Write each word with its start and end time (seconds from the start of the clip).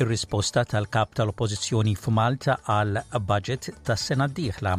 ir-risposta 0.00 0.64
tal-kap 0.68 1.14
tal-oppożizzjoni 1.16 1.94
f'Malta 1.96 2.58
għal 2.68 2.98
budget 3.24 3.68
tas-sena 3.86 4.26
d-dieħla 4.28 4.74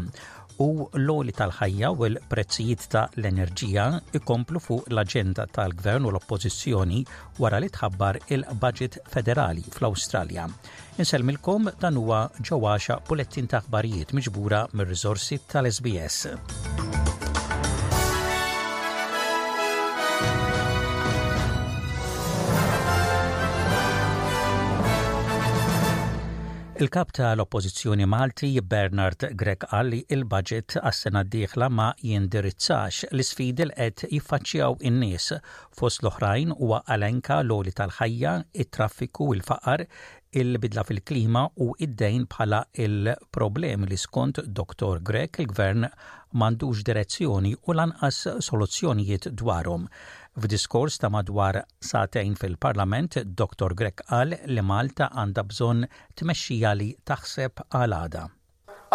u 0.64 0.68
l-oli 1.00 1.34
tal-ħajja 1.38 1.90
u 1.94 2.06
l-prezzijiet 2.08 2.86
tal 2.94 3.28
enerġija 3.30 3.86
ikomplu 4.20 4.62
fuq 4.62 4.88
l-agenda 4.94 5.46
tal-gvern 5.56 6.06
u 6.06 6.12
l-oppożizzjoni 6.14 7.02
wara 7.42 7.62
li 7.64 7.70
tħabbar 7.74 8.20
il-budget 8.38 9.00
federali 9.12 9.66
fl-Awstralja. 9.72 10.46
Inselmilkom 11.02 11.72
dan 11.82 11.98
huwa 12.04 12.24
ġewwaxa 12.42 13.00
bulettin 13.10 13.50
ta' 13.52 13.64
aħbarijiet 13.66 14.14
miġbura 14.18 14.66
mir-riżorsi 14.76 15.42
tal-SBS. 15.46 16.97
Il-kap 26.80 27.10
ta' 27.12 27.34
l-oppozizjoni 27.34 28.06
Malti 28.06 28.50
Bernard 28.62 29.32
Grek 29.40 29.64
għalli 29.74 30.04
il-budget 30.14 30.76
għas-sena 30.86 31.24
d-dieħla 31.26 31.70
ma 31.74 31.88
jindirizzax 32.06 33.08
l-sfidi 33.18 33.66
l-qed 33.66 34.04
jiffaċċjaw 34.14 34.78
in-nies 34.92 35.32
fost 35.80 36.04
l-oħrajn 36.06 36.54
huwa 36.60 36.84
għalenka 36.86 37.40
l-oli 37.48 37.74
tal-ħajja, 37.82 38.36
it-traffiku, 38.62 39.32
il-faqar, 39.40 39.88
il-bidla 40.36 40.84
fil-klima 40.84 41.42
u 41.64 41.72
id-dejn 41.86 42.26
bħala 42.30 42.62
il-problemi 42.84 43.88
li 43.88 43.98
skont 43.98 44.42
Dr. 44.46 45.00
Grek 45.02 45.40
il-gvern 45.44 45.88
manduġ 46.38 46.82
direzzjoni 46.90 47.54
u 47.68 47.76
lanqas 47.78 48.24
soluzzjonijiet 48.44 49.30
dwarhom. 49.42 49.88
F'diskors 50.38 51.00
ta' 51.02 51.10
madwar 51.10 51.62
satejn 51.82 52.36
fil-Parlament, 52.38 53.22
Dr. 53.26 53.74
Grek 53.74 54.04
qal 54.10 54.36
li 54.52 54.62
Malta 54.62 55.08
għandha 55.14 55.46
bżonn 55.50 55.88
tmexxija 56.20 56.74
li 56.78 56.92
taħseb 57.08 57.64
għal 57.72 57.96
għada. 58.02 58.26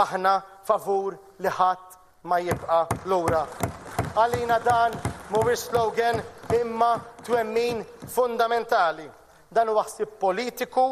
Aħna 0.03 0.35
favur 0.69 1.17
li 1.43 1.49
ħadd 1.51 1.99
ma 2.29 2.39
jibqa' 2.41 2.85
lura. 3.11 3.43
Għalina 4.15 4.61
dan 4.63 4.95
mhuwiex 5.33 5.67
slogan 5.71 6.21
imma 6.61 6.93
twemmin 7.25 7.83
fundamentali 8.07 9.09
dan 9.53 9.69
huwa 9.69 9.83
ħsieb 9.85 10.15
politiku 10.21 10.85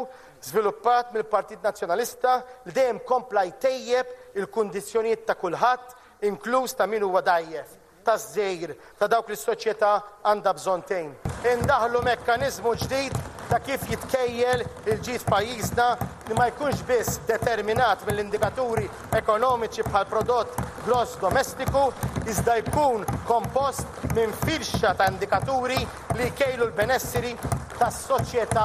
żviluppat 0.45 1.13
mill-Partit 1.13 1.61
Nazzjonalista 1.63 2.41
li 2.65 2.73
dejjem 2.73 2.99
kompla 3.05 3.43
jtejjeb 3.49 4.07
il-kundizzjonijiet 4.39 5.25
ta' 5.27 5.35
kulħadd, 5.39 5.87
inkluż 6.29 6.73
ta' 6.79 6.87
min 6.89 7.03
huwa 7.05 7.21
dajjef 7.25 7.75
ta' 8.01 8.15
żejr 8.17 8.73
ta' 8.97 9.07
dawk 9.09 9.29
li 9.29 9.37
s-soċjetà 9.37 9.91
għandha 10.31 10.53
bżontejn. 10.57 11.11
Indaħlu 11.51 12.01
mekkaniżmu 12.07 12.73
ġdid 12.83 13.19
ta' 13.51 13.59
kif 13.61 13.83
jitkejjel 13.91 14.63
il-ġid 14.65 15.27
pajjiżna 15.29 15.87
li 16.31 16.37
ma 16.39 16.47
jkunx 16.49 16.81
biss 16.89 17.19
determinat 17.29 18.01
mill-indikaturi 18.07 18.89
ekonomiċi 19.19 19.85
bħal 19.89 20.07
prodott 20.09 20.57
gross 20.87 21.19
domestiku, 21.21 21.91
iżda 22.31 22.57
jkun 22.63 23.05
kompost 23.29 24.09
minn 24.17 24.33
firxa 24.45 24.95
ta' 24.97 25.11
indikaturi 25.13 25.77
li 26.17 26.31
jkejlu 26.31 26.71
l-benessiri 26.71 27.35
tas-soċjetà 27.81 28.63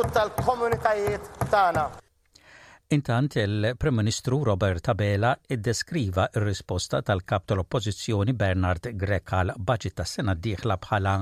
u 0.00 0.02
tal-komunitajiet 0.10 1.28
tagħna. 1.52 1.84
Intant 2.96 3.34
il-Prim 3.38 3.98
Ministru 4.00 4.40
Robert 4.46 4.82
Tabela 4.88 5.30
iddeskriva 5.54 6.24
ir-risposta 6.34 6.98
tal-kap 7.06 7.46
tal-Oppożizzjoni 7.50 8.34
Bernard 8.38 8.88
Grek 8.98 9.30
għal 9.38 9.52
baġit 9.70 9.96
tas-sena 10.00 10.34
d-dieħla 10.38 10.78
bħala 10.82 11.12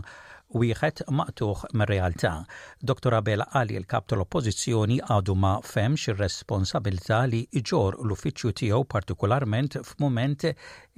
wieħed 0.54 1.02
maqtuħ 1.18 1.64
mir-realtà. 1.80 2.32
Dr. 2.80 3.16
Abela 3.18 3.48
għali 3.50 3.76
l-kap 3.80 4.08
tal-oppożizzjoni 4.12 5.00
għadu 5.08 5.34
ma 5.40 5.54
femx 5.72 6.12
ir-responsabilità 6.14 7.22
li 7.28 7.42
iġor 7.60 8.00
l-uffiċċju 8.04 8.56
tiegħu 8.62 8.88
partikolarment 8.96 9.80
f'mument 9.82 10.48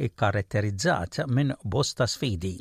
ikkaratterizzat 0.08 1.24
minn 1.32 1.54
bosta 1.64 2.06
sfidi. 2.10 2.56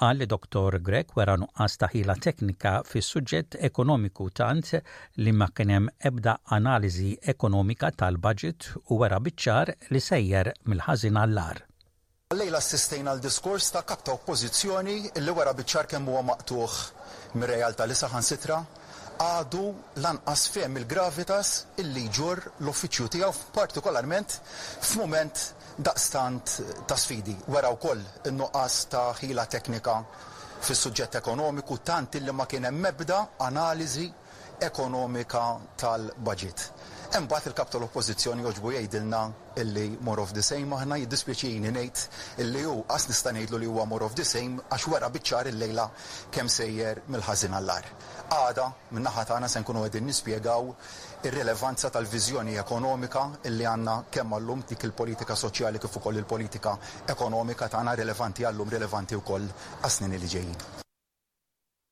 Għal 0.00 0.22
li 0.24 0.78
Grek 0.82 1.14
wera 1.16 1.34
nuqqas 1.40 1.74
taħila 1.82 2.14
teknika 2.24 2.70
fis 2.88 3.06
suġġett 3.12 3.56
ekonomiku 3.68 4.28
tant 4.40 4.70
li 5.24 5.32
ma 5.40 5.48
kienem 5.52 5.90
ebda 6.10 6.38
analiżi 6.58 7.18
ekonomika 7.34 7.90
tal-budget 7.92 8.70
u 8.88 8.96
wera 9.02 9.20
biċċar 9.26 9.74
li 9.90 10.00
sejjer 10.00 10.52
mill-ħażin 10.64 11.20
għall-ar. 11.24 11.60
Lejla 12.32 12.58
assistejna 12.62 13.12
l-diskors 13.16 13.68
ta' 13.74 13.82
katta 13.84 14.06
ta' 14.06 14.16
oppozizjoni 14.16 14.96
li 15.20 15.30
wara 15.36 15.52
biċċar 15.60 15.92
kemm 15.92 16.08
huwa 16.08 16.24
maqtuħ 16.32 16.80
mir-realtà 17.36 17.84
li 17.90 17.98
saħan 18.04 18.24
sitra 18.32 18.62
għadu 19.20 19.62
lanqas 20.00 20.42
fehm 20.54 20.78
il-gravitas 20.80 21.48
illi 21.82 22.06
ġur 22.08 22.40
l-uffiċju 22.64 23.08
tiegħu 23.16 23.50
partikolarment 23.52 24.36
f'mument 24.80 25.42
daqstant 25.88 26.54
ta' 26.88 26.96
sfidi. 26.98 27.36
Wara 27.52 27.70
wkoll 27.74 28.00
in-nuqqas 28.30 28.78
ta' 28.92 29.10
ħila 29.20 29.44
teknika 29.52 29.98
fis-suġġett 30.64 31.20
ekonomiku 31.20 31.78
tant 31.84 32.16
illi 32.16 32.32
ma 32.32 32.46
kien 32.48 32.64
hemm 32.68 32.80
mebda 32.86 33.20
analiżi 33.48 34.08
ekonomika 34.64 35.44
tal-budget. 35.80 36.70
Mbagħad 37.10 37.50
il-kap 37.50 37.70
tal-oppożizzjoni 37.74 38.44
jogħġbu 38.46 38.70
jgħidilna 38.72 39.20
illi 39.58 39.86
more 40.08 40.22
of 40.22 40.30
the 40.36 40.44
same 40.48 40.70
aħna 40.76 40.94
jiddispjaċini 41.00 41.72
ngħid 41.74 42.02
illi 42.44 42.60
hu 42.70 42.74
qas 42.94 43.08
nista' 43.10 43.32
ngħidlu 43.34 43.58
li 43.58 43.66
huwa 43.66 43.82
more 43.90 44.06
of 44.06 44.14
the 44.14 44.22
same 44.28 44.62
għax 44.68 44.84
wara 44.92 45.08
biċċar 45.16 45.48
il-lejla 45.50 45.86
kemm 46.30 46.52
sejjer 46.56 47.00
mill-ħażin 47.10 47.56
għall-ar. 47.58 47.88
Għada 48.36 48.66
minn 48.94 49.08
naħa 49.10 49.24
tagħna 49.32 49.48
se 49.50 49.62
nkunu 49.64 49.82
qegħdin 49.88 50.06
nispjegaw 50.12 50.70
ir 51.26 51.34
relevanza 51.34 51.90
tal-viżjoni 51.96 52.54
ekonomika 52.62 53.24
illi 53.50 53.66
għandna 53.72 53.96
kemm 54.10 54.36
għallum 54.38 54.62
dik 54.70 54.86
il-politika 54.86 55.34
soċjali 55.40 55.82
kif 55.82 55.98
ukoll 55.98 56.22
il-politika 56.22 56.76
ekonomika 57.16 57.66
tagħna 57.74 57.96
relevanti 57.98 58.46
għallum 58.46 58.70
rilevanti 58.76 59.18
wkoll 59.18 59.50
għas-snin 59.80 60.14
li 60.14 60.26
ġejjin. 60.36 60.62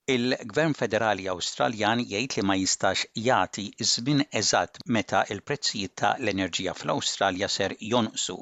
Il-Gvern 0.08 0.72
Federali 0.76 1.26
Awstraljan 1.30 2.00
jgħid 2.00 2.38
li 2.38 2.42
ma 2.48 2.54
jistax 2.56 3.02
jagħti 3.24 3.64
żmien 3.88 4.22
eżatt 4.40 4.78
meta 4.96 5.18
il-prezzijiet 5.34 5.92
ta' 6.00 6.12
l-enerġija 6.22 6.72
fl-Awstralja 6.78 7.48
ser 7.54 7.74
jonqsu. 7.90 8.36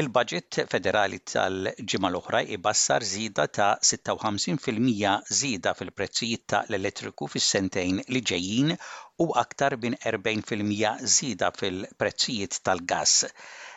Il-budget 0.00 0.62
federali 0.74 1.20
tal-ġimgħa 1.34 2.10
l-oħra 2.14 2.40
ibassar 2.56 3.04
żieda 3.10 3.44
ta' 3.58 3.68
56% 3.90 5.34
żieda 5.42 5.74
fil-prezzijiet 5.82 6.46
ta' 6.54 6.62
l-elettriku 6.70 7.28
fis-sentejn 7.36 8.00
li 8.08 8.24
ġejjin 8.32 8.72
u 8.72 9.28
aktar 9.44 9.76
minn 9.84 10.00
40% 10.08 11.12
żieda 11.18 11.52
fil-prezzijiet 11.60 12.62
tal-gass 12.70 13.26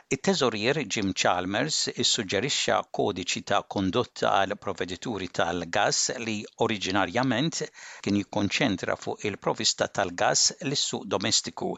it-teżorier 0.07 0.78
Jim 0.95 1.09
Chalmers 1.19 1.78
issuġġerixxa 2.00 2.75
kodiċi 2.95 3.41
ta' 3.50 3.57
kondotta 3.75 4.29
għal 4.44 4.56
provedituri 4.62 5.28
tal-gas 5.35 6.06
li 6.23 6.35
oriġinarjament 6.63 7.59
kien 8.06 8.19
jikkonċentra 8.22 8.95
fuq 8.95 9.25
il-provista 9.28 9.90
tal-gas 9.91 10.45
l-suq 10.63 11.03
domestiku 11.12 11.73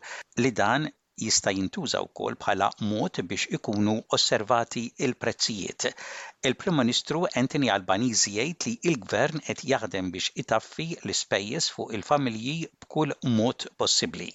li 0.45 0.51
dan 0.59 0.85
jista' 1.19 1.55
jintuża 1.55 2.03
wkoll 2.05 2.37
bħala 2.43 2.67
mod 2.91 3.17
biex 3.31 3.49
ikunu 3.57 3.97
osservati 4.13 4.85
il-prezzijiet. 5.07 5.89
Il-Prim 6.45 6.77
Ministru 6.83 7.23
Anthony 7.33 7.73
Albanizi 7.73 8.35
jgħid 8.37 8.67
li 8.69 8.75
il-Gvern 8.91 9.41
qed 9.49 9.65
jaħdem 9.73 10.13
biex 10.13 10.35
itaffi 10.45 10.91
l-ispejjeż 11.01 11.71
fuq 11.79 11.97
il-familji 11.97 12.69
b'kull 12.85 13.17
mod 13.39 13.65
possibbli. 13.81 14.29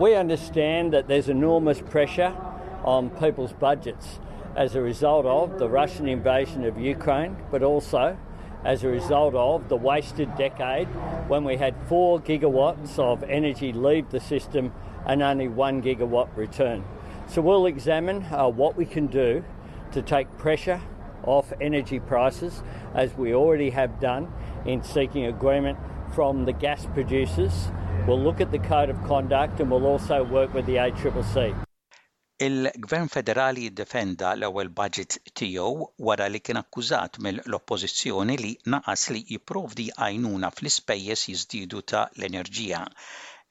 We 0.00 0.16
understand 0.16 0.96
that 0.96 1.08
there's 1.12 1.28
enormous 1.28 1.82
pressure 1.92 2.32
on 2.84 3.10
people's 3.10 3.52
budgets 3.52 4.18
as 4.56 4.74
a 4.74 4.80
result 4.80 5.24
of 5.26 5.58
the 5.58 5.68
Russian 5.68 6.08
invasion 6.08 6.64
of 6.64 6.78
Ukraine, 6.78 7.36
but 7.50 7.62
also 7.62 8.16
as 8.64 8.84
a 8.84 8.88
result 8.88 9.34
of 9.34 9.68
the 9.68 9.76
wasted 9.76 10.34
decade 10.36 10.86
when 11.28 11.42
we 11.44 11.56
had 11.56 11.74
four 11.88 12.20
gigawatts 12.20 12.98
of 12.98 13.22
energy 13.24 13.72
leave 13.72 14.10
the 14.10 14.20
system 14.20 14.72
and 15.06 15.22
only 15.22 15.48
one 15.48 15.82
gigawatt 15.82 16.28
return. 16.36 16.84
So 17.28 17.40
we'll 17.42 17.66
examine 17.66 18.24
uh, 18.24 18.48
what 18.48 18.76
we 18.76 18.84
can 18.84 19.06
do 19.06 19.44
to 19.92 20.02
take 20.02 20.28
pressure 20.38 20.80
off 21.24 21.52
energy 21.60 21.98
prices, 22.00 22.62
as 22.94 23.14
we 23.14 23.34
already 23.34 23.70
have 23.70 24.00
done 24.00 24.32
in 24.66 24.82
seeking 24.82 25.24
agreement 25.26 25.78
from 26.14 26.44
the 26.44 26.52
gas 26.52 26.86
producers. 26.94 27.68
We'll 28.06 28.20
look 28.20 28.40
at 28.40 28.50
the 28.50 28.58
code 28.58 28.90
of 28.90 29.02
conduct 29.04 29.60
and 29.60 29.70
we'll 29.70 29.86
also 29.86 30.24
work 30.24 30.52
with 30.52 30.66
the 30.66 30.76
ACCC. 30.76 31.54
Il-Gvern 32.44 33.06
Federali 33.14 33.66
jiddefenda 33.66 34.30
l-ewwel 34.38 34.70
budget 34.80 35.16
tiegħu 35.40 35.86
wara 36.08 36.26
li 36.36 36.40
kien 36.48 36.60
akkużat 36.62 37.20
mill-oppożizzjoni 37.26 38.38
li 38.42 38.50
naqas 38.76 39.06
li 39.14 39.22
jipprovdi 39.30 39.88
għajnuna 40.00 40.52
fl-ispejjeż 40.58 41.26
jiżdiedu 41.34 41.86
ta' 41.94 42.02
l-enerġija. 42.20 42.84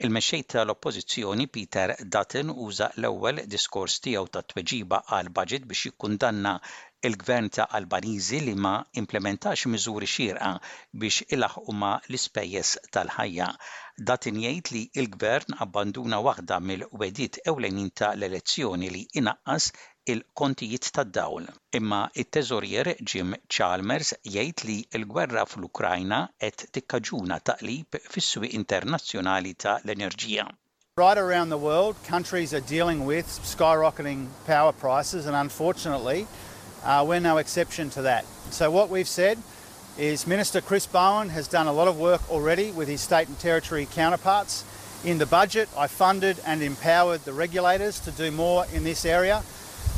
Il-mexxej 0.06 0.44
tal-Oppożizzjoni 0.51 1.45
Peter 1.56 1.92
Dutton 2.13 2.48
uża 2.68 2.86
l-ewwel 3.01 3.42
diskors 3.53 3.98
tiegħu 4.06 4.30
ta' 4.36 4.42
tweġiba 4.53 5.00
għal 5.18 5.30
budget 5.36 5.68
biex 5.74 5.83
jikkundanna 5.89 6.53
il-gvern 7.09 7.50
ta' 7.57 7.68
Albaniżi 7.80 8.39
li 8.48 8.56
ma 8.65 8.71
implementax 9.01 9.68
miżuri 9.75 10.09
xierqa 10.15 10.50
biex 11.03 11.19
ilaħqu 11.38 11.77
ma 11.83 11.92
l-ispejjeż 12.00 12.74
tal-ħajja 12.98 13.51
datin 14.12 14.42
jgħid 14.48 14.74
li 14.74 14.83
il-gvern 15.03 15.59
abbanduna 15.68 16.24
waħda 16.30 16.57
mill-wedit 16.71 17.44
ewlenin 17.54 17.94
ta' 18.01 18.13
l-elezzjoni 18.18 18.89
li 18.97 19.06
inaqqas 19.21 19.69
il-kontijiet 20.07 20.89
tad-dawl, 20.92 21.44
imma 21.77 22.09
it-teżorier 22.18 22.89
Jim 23.06 23.36
Chalmers 23.48 24.13
jgħid 24.25 24.63
li 24.65 24.77
l-gwerra 25.03 25.44
fl-Ukrajna 25.45 26.24
qed 26.42 26.65
tikkaġuna 26.74 27.38
taqlib 27.45 28.00
fis-swieq 28.09 28.56
internazzjonali 28.57 29.53
ta' 29.53 29.75
l-enerġija. 29.83 30.48
Right 30.98 31.18
around 31.18 31.50
the 31.50 31.57
world, 31.57 31.95
countries 32.03 32.53
are 32.53 32.59
dealing 32.65 33.06
with 33.06 33.27
skyrocketing 33.27 34.27
power 34.45 34.71
prices, 34.74 35.25
and 35.25 35.36
unfortunately, 35.36 36.27
uh, 36.83 37.06
we're 37.07 37.19
no 37.19 37.38
exception 37.38 37.89
to 37.92 38.01
that. 38.01 38.25
So, 38.50 38.69
what 38.69 38.89
we've 38.89 39.07
said 39.07 39.38
is 39.97 40.25
Minister 40.27 40.59
Chris 40.62 40.86
Bowen 40.86 41.30
has 41.30 41.47
done 41.47 41.68
a 41.68 41.71
lot 41.74 41.88
of 41.88 41.97
work 41.97 42.21
already 42.31 42.71
with 42.71 42.88
his 42.89 43.00
state 43.01 43.27
and 43.30 43.38
territory 43.39 43.88
counterparts. 43.94 44.63
In 45.06 45.18
the 45.18 45.25
budget, 45.25 45.69
I 45.77 45.88
funded 45.88 46.38
and 46.45 46.62
empowered 46.62 47.21
the 47.24 47.33
regulators 47.33 48.00
to 48.01 48.12
do 48.12 48.30
more 48.31 48.65
in 48.74 48.83
this 48.83 49.06
area. 49.06 49.44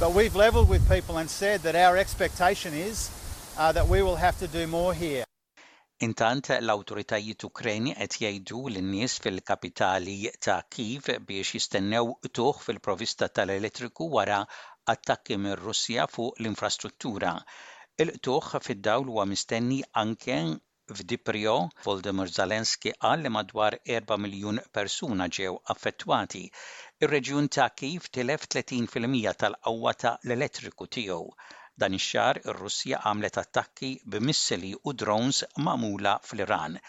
But 0.03 0.15
we've 0.19 0.35
levelled 0.35 0.67
with 0.67 0.83
people 0.89 1.17
and 1.19 1.29
said 1.31 1.61
that 1.61 1.75
our 1.77 1.95
expectation 1.95 2.73
is 2.73 3.09
uh, 3.57 3.71
that 3.71 3.87
we 3.87 3.99
will 4.03 4.17
have 4.17 4.37
to 4.39 4.47
do 4.49 4.67
more 4.67 4.93
here. 4.93 5.23
Intant 6.07 6.49
l-awtoritajiet 6.57 7.45
Ukreni 7.47 7.93
qed 7.95 8.17
jgħidu 8.17 8.59
lin-nies 8.73 9.15
fil-kapitali 9.27 10.17
ta' 10.47 10.57
Kiev 10.75 11.07
biex 11.29 11.53
jistennew 11.55 12.11
tuħ 12.39 12.59
fil-provista 12.65 13.31
tal-elettriku 13.39 14.09
wara 14.17 14.41
attakki 14.95 15.39
minn 15.45 15.55
Russja 15.63 16.09
fuq 16.17 16.35
l-infrastruttura. 16.43 17.37
Il-tuħ 17.95 18.53
fid-dawl 18.67 19.07
huwa 19.07 19.23
mistenni 19.35 19.79
anke 20.03 20.41
f'Diprio 20.91 21.55
Volodymyr 21.85 22.27
Zelensky 22.35 22.91
qal 22.99 23.23
li 23.23 23.31
madwar 23.31 23.79
4 23.87 24.19
miljun 24.19 24.59
persuna 24.75 25.29
ġew 25.31 25.55
affettwati. 25.71 26.49
Ir-reġjun 27.03 27.47
ta' 27.53 27.65
kif 27.79 28.05
tilef 28.15 28.43
30% 28.53 29.33
tal-qawwa 29.41 29.91
ta' 30.03 30.11
l-elettriku 30.27 30.85
tiegħu. 30.97 31.25
Dan 31.83 31.97
ix-xahar 31.97 32.39
ir-Russja 32.43 33.01
għamlet 33.09 33.39
attakki 33.43 33.89
b'missili 34.13 34.71
u 34.91 34.95
drones 35.03 35.41
magħmula 35.67 36.13
fl-Iran. 36.31 36.79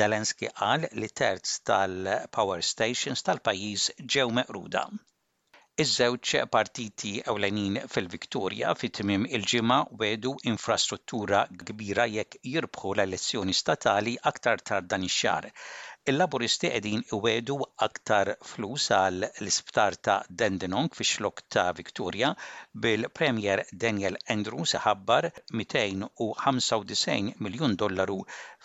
Zelenski 0.00 0.50
qal 0.62 0.90
li 1.02 1.12
terz 1.22 1.56
tal-power 1.72 2.68
stations 2.72 3.28
tal-pajjiż 3.30 3.88
ġew 4.16 4.26
meqruda. 4.40 4.86
Iż-żewġ 5.82 6.30
partiti 6.52 7.08
ewlenin 7.32 7.74
fil-Viktorja 7.90 8.70
fit 8.78 8.92
tmiem 8.96 9.26
il-ġimgħa 9.36 9.76
wedu 10.00 10.30
infrastruttura 10.52 11.42
kbira 11.68 12.06
jekk 12.14 12.40
jirbħu 12.54 12.94
l-elezzjoni 12.94 13.54
statali 13.58 14.14
aktar 14.30 14.64
tard 14.70 14.88
dan 14.94 15.04
ix 15.08 15.36
il-laburisti 16.12 16.72
qegħdin 16.72 17.04
iwedu 17.18 17.58
aktar 17.88 18.32
flus 18.54 18.88
għal 18.98 19.28
l-isptar 19.28 19.98
ta' 20.08 20.16
Dendenong 20.42 20.90
fi 21.00 21.06
xlok 21.12 21.44
ta' 21.56 21.66
Victoria 21.82 22.32
bil-Premier 22.86 23.64
Daniel 23.86 24.20
Andrews 24.36 24.74
ħabbar 24.88 25.30
295 25.64 27.36
miljun 27.46 27.78
dollaru 27.84 28.18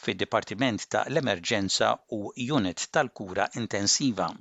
fid-Dipartiment 0.07 0.89
ta' 0.95 1.06
l-Emerġenza 1.13 1.95
u 2.19 2.24
Unit 2.59 2.88
tal-Kura 2.98 3.51
Intensiva. 3.63 4.33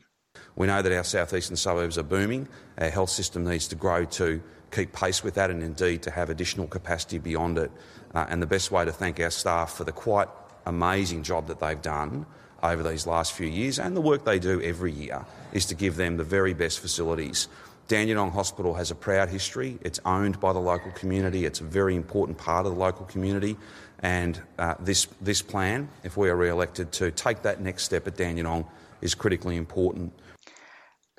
We 0.56 0.66
know 0.66 0.80
that 0.82 0.92
our 0.92 1.04
southeastern 1.04 1.56
suburbs 1.56 1.98
are 1.98 2.02
booming. 2.02 2.48
Our 2.78 2.88
health 2.90 3.10
system 3.10 3.44
needs 3.46 3.68
to 3.68 3.74
grow 3.76 4.04
to 4.06 4.40
keep 4.70 4.92
pace 4.94 5.22
with 5.22 5.34
that 5.34 5.50
and 5.50 5.62
indeed 5.62 6.02
to 6.02 6.10
have 6.10 6.30
additional 6.30 6.66
capacity 6.66 7.18
beyond 7.18 7.58
it. 7.58 7.70
Uh, 8.14 8.26
and 8.30 8.40
the 8.40 8.46
best 8.46 8.70
way 8.70 8.84
to 8.84 8.92
thank 8.92 9.20
our 9.20 9.30
staff 9.30 9.74
for 9.74 9.84
the 9.84 9.92
quite 9.92 10.28
amazing 10.64 11.22
job 11.22 11.48
that 11.48 11.60
they've 11.60 11.82
done 11.82 12.24
over 12.62 12.82
these 12.88 13.06
last 13.06 13.32
few 13.32 13.46
years 13.46 13.78
and 13.78 13.96
the 13.96 14.00
work 14.00 14.24
they 14.24 14.38
do 14.38 14.62
every 14.62 14.92
year 14.92 15.24
is 15.52 15.66
to 15.66 15.74
give 15.74 15.96
them 15.96 16.16
the 16.16 16.24
very 16.24 16.54
best 16.54 16.78
facilities. 16.80 17.48
Dandenong 17.88 18.30
Hospital 18.30 18.74
has 18.74 18.90
a 18.90 18.94
proud 18.94 19.28
history. 19.28 19.78
It's 19.82 19.98
owned 20.06 20.38
by 20.40 20.52
the 20.54 20.60
local 20.60 20.92
community. 20.92 21.44
It's 21.44 21.60
a 21.60 21.64
very 21.64 21.94
important 21.96 22.38
part 22.38 22.64
of 22.64 22.72
the 22.72 22.78
local 22.78 23.04
community. 23.06 23.56
And 23.98 24.40
uh, 24.58 24.76
this, 24.80 25.06
this 25.20 25.42
plan, 25.42 25.88
if 26.04 26.16
we 26.16 26.28
are 26.30 26.36
re 26.36 26.48
elected, 26.48 26.92
to 26.92 27.10
take 27.10 27.42
that 27.42 27.60
next 27.60 27.82
step 27.82 28.06
at 28.06 28.16
Dandenong 28.16 28.64
is 29.06 29.14
critically 29.22 29.56
important. 29.60 30.08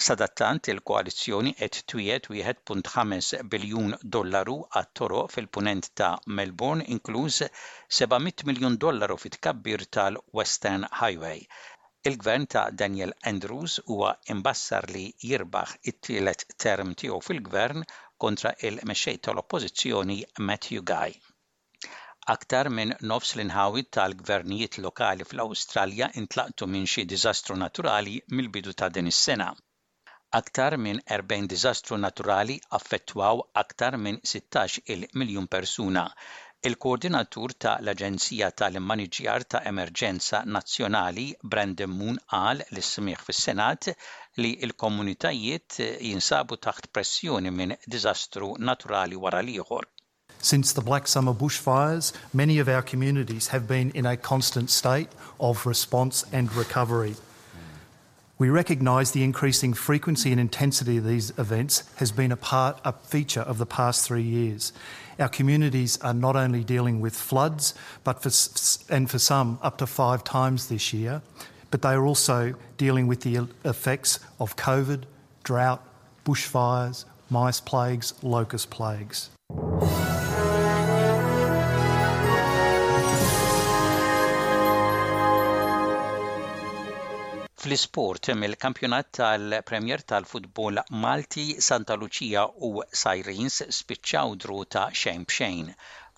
Sadattant 0.07 0.67
il-koalizjoni 0.73 1.51
qed 1.61 1.75
twiet 1.91 2.25
1.5 2.33 3.41
biljun 3.55 3.91
dollaru 4.15 4.55
għat-toro 4.79 5.21
fil-punent 5.33 5.89
ta' 6.01 6.09
Melbourne 6.37 6.87
inkluż 6.95 7.37
700 7.99 8.47
miljun 8.51 8.77
dollaru 8.85 9.19
fit-kabbir 9.25 9.83
tal-Western 9.97 10.87
Highway. 11.01 11.43
Il-gvern 12.11 12.47
ta' 12.55 12.65
Daniel 12.83 13.13
Andrews 13.33 13.77
huwa 13.91 14.15
imbassar 14.35 14.89
li 14.95 15.05
jirbaħ 15.29 15.75
it-tielet 15.93 16.47
term 16.67 16.95
tiegħu 17.03 17.21
fil-gvern 17.29 17.85
kontra 18.25 18.55
il-mexxej 18.69 19.21
tal-Oppożizzjoni 19.27 20.19
Matthew 20.51 20.83
Guy. 20.93 21.17
Aktar 22.31 22.67
minn 22.75 22.91
nofs 23.09 23.29
l-inħawit 23.37 23.87
tal-gvernijiet 23.95 24.75
lokali 24.83 25.25
fl-Awstralja 25.29 26.07
intlaqtu 26.21 26.67
minn 26.75 26.85
xi 26.91 27.03
diżastru 27.13 27.57
naturali 27.63 28.13
mill-bidu 28.39 28.73
ta' 28.81 28.87
din 28.97 29.09
is-sena. 29.11 29.47
Aktar 30.39 30.75
minn 30.83 31.01
40 31.15 31.49
diżastru 31.53 31.97
naturali 32.05 32.55
affettwaw 32.79 33.43
aktar 33.63 33.97
minn 34.07 34.21
16 34.35 34.79
il-miljun 34.97 35.49
persuna, 35.57 36.05
Il-koordinatur 36.69 37.53
ta' 37.63 37.71
l-Aġenzija 37.83 38.47
tal-Immaniġjar 38.59 39.43
ta' 39.55 39.59
Emerġenza 39.71 40.39
Nazzjonali 40.57 41.25
Brandon 41.55 41.97
Moon 42.01 42.21
qal 42.33 42.63
l 42.69 42.83
smieħ 42.93 43.25
fis-Senat 43.27 43.89
li 44.45 44.53
l-komunitajiet 44.69 45.81
jinsabu 46.07 46.61
taħt 46.67 46.87
pressjoni 46.99 47.51
minn 47.59 47.75
diżastru 47.97 48.53
naturali 48.71 49.19
wara 49.25 49.43
l-ieħor. 49.43 49.92
Since 50.43 50.73
the 50.73 50.81
Black 50.81 51.07
Summer 51.07 51.33
bushfires, 51.33 52.11
many 52.33 52.59
of 52.59 52.67
our 52.67 52.81
communities 52.81 53.47
have 53.47 53.65
been 53.65 53.91
in 53.91 54.05
a 54.05 54.17
constant 54.17 54.69
state 54.69 55.07
of 55.39 55.65
response 55.65 56.25
and 56.33 56.53
recovery. 56.53 57.15
We 58.37 58.49
recognise 58.49 59.11
the 59.11 59.23
increasing 59.23 59.71
frequency 59.73 60.33
and 60.33 60.41
intensity 60.41 60.97
of 60.97 61.05
these 61.05 61.29
events 61.39 61.83
has 61.95 62.11
been 62.11 62.29
a, 62.29 62.35
part, 62.35 62.77
a 62.83 62.91
feature 62.91 63.39
of 63.39 63.57
the 63.57 63.65
past 63.65 64.05
three 64.05 64.21
years. 64.21 64.73
Our 65.17 65.29
communities 65.29 65.97
are 66.01 66.13
not 66.13 66.35
only 66.35 66.65
dealing 66.65 66.99
with 66.99 67.15
floods, 67.15 67.73
but 68.03 68.21
for, 68.21 68.29
and 68.93 69.09
for 69.09 69.19
some 69.19 69.57
up 69.61 69.77
to 69.77 69.87
five 69.87 70.25
times 70.25 70.67
this 70.67 70.93
year, 70.93 71.21
but 71.71 71.83
they 71.83 71.93
are 71.93 72.05
also 72.05 72.55
dealing 72.77 73.07
with 73.07 73.21
the 73.21 73.47
effects 73.63 74.19
of 74.41 74.57
COVID, 74.57 75.03
drought, 75.45 75.81
bushfires, 76.25 77.05
mice 77.29 77.61
plagues, 77.61 78.13
locust 78.21 78.69
plagues. 78.69 79.29
Fl-isport 87.63 88.27
mill-kampjonat 88.35 89.11
tal-Premier 89.17 90.01
tal-Futbol 90.11 90.79
Malti 91.03 91.43
Santa 91.67 91.95
Lucia 91.99 92.41
u 92.67 92.71
Sirens 93.01 93.59
spiċċaw 93.77 94.33
dru 94.45 94.57
ta' 94.75 94.81
xejn 95.01 95.23
b'xejn. 95.29 95.69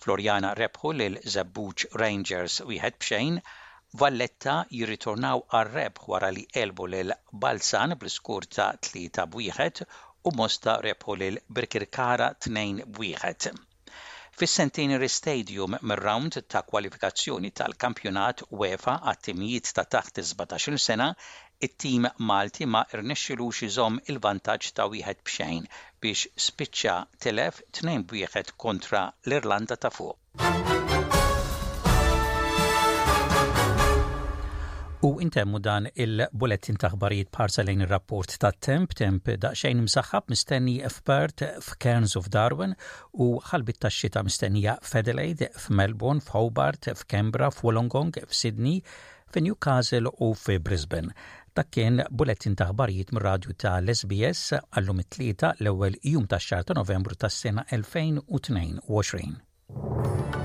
Floriana 0.06 0.50
rebħu 0.60 0.90
l 0.96 1.20
Zabbuċ 1.34 1.86
Rangers 2.02 2.56
wieħed 2.72 2.96
Pshane. 3.04 3.44
Valletta 4.02 4.56
jirritornaw 4.80 5.46
għar-reb 5.60 6.02
wara 6.14 6.32
li 6.38 6.42
elbu 6.64 6.90
l 7.04 7.18
Balsan 7.46 7.94
bl-skur 8.02 8.50
ta' 8.58 8.68
3 8.90 9.30
bujħet 9.36 9.84
u 9.86 10.34
Mosta 10.42 10.74
rebħu 10.88 11.18
l 11.20 11.30
Birkirkara 11.60 12.32
2 12.50 12.66
bujħet. 12.98 13.52
Fis-Centenary 14.38 15.08
Stadium 15.12 15.76
mir-round 15.88 16.34
ta' 16.52 16.60
kwalifikazzjoni 16.72 17.50
tal-kampjonat 17.60 18.42
UEFA 18.62 18.96
għat-timijiet 19.12 19.70
ta' 19.78 19.86
taħt 19.94 20.20
17-il 20.30 20.76
sena, 20.88 21.08
it-tim 21.68 22.04
Malti 22.32 22.68
ma 22.74 22.82
irnexxilux 22.98 23.62
iżomm 23.70 23.98
il-vantaġġ 24.12 24.72
ta' 24.80 24.90
wieħed 24.96 25.22
b'xejn 25.30 25.70
biex 26.04 26.26
spiċċa 26.50 26.98
telef 27.28 27.62
wieħed 28.12 28.52
kontra 28.66 29.06
l-Irlanda 29.24 29.80
ta' 29.86 29.92
fuq. 30.00 30.84
U 35.06 35.10
intemmu 35.22 35.60
dan 35.62 35.84
il-bulletin 36.02 36.78
taħbarijiet 36.82 37.28
parsalin 37.36 37.84
il-rapport 37.84 38.32
ta' 38.42 38.48
temp, 38.66 38.94
temp 38.98 39.28
xejn 39.60 39.84
msaħħab 39.86 40.32
mistenni 40.32 40.72
f'Perth, 40.88 41.42
f'Cairns 41.62 42.16
u 42.18 42.22
f'Darwin 42.24 42.72
u 43.24 43.26
ħalbit 43.50 43.76
ta' 43.84 43.90
xita 43.92 44.22
mistennija 44.26 44.72
f'Adelaide, 44.82 45.46
f'Melbourne, 45.60 46.22
f'Hobart, 46.26 46.88
f'Kembra, 46.98 47.50
f'Wolongong, 47.54 48.12
f'Sydney, 48.32 48.76
f'Newcastle 49.30 50.10
u 50.26 50.30
f'Brisbane. 50.34 51.10
Dak 51.56 51.68
kien 51.76 51.94
bulletin 52.12 52.58
taħbarijiet 52.58 53.08
mir-radju 53.16 53.50
ta' 53.62 53.78
l-SBS 53.84 54.42
għallum 54.76 55.02
it-tlieta 55.04 55.48
l-ewwel 55.60 55.94
jum 56.02 56.26
ta' 56.28 56.42
xar 56.42 56.62
ta' 56.68 56.76
Novembru 56.80 57.14
tas-sena 57.16 57.62
2022. 57.70 60.35